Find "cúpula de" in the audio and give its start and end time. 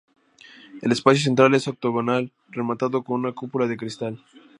3.33-3.77